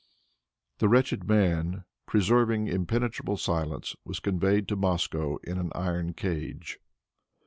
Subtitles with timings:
[0.79, 6.79] The wretched man, preserving impenetrable silence, was conveyed to Moscow in an iron cage.